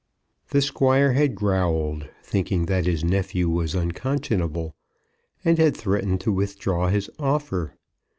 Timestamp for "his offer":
6.87-7.75